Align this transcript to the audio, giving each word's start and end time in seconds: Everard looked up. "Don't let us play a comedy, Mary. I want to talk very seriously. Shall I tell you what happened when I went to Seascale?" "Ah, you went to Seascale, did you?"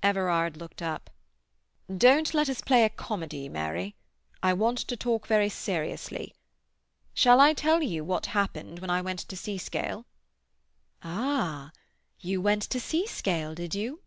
Everard 0.00 0.56
looked 0.56 0.80
up. 0.80 1.10
"Don't 1.92 2.34
let 2.34 2.48
us 2.48 2.60
play 2.60 2.84
a 2.84 2.88
comedy, 2.88 3.48
Mary. 3.48 3.96
I 4.40 4.52
want 4.52 4.78
to 4.78 4.96
talk 4.96 5.26
very 5.26 5.48
seriously. 5.48 6.36
Shall 7.14 7.40
I 7.40 7.52
tell 7.52 7.82
you 7.82 8.04
what 8.04 8.26
happened 8.26 8.78
when 8.78 8.90
I 8.90 9.02
went 9.02 9.18
to 9.26 9.34
Seascale?" 9.36 10.04
"Ah, 11.02 11.72
you 12.20 12.40
went 12.40 12.62
to 12.62 12.78
Seascale, 12.78 13.56
did 13.56 13.74
you?" 13.74 14.00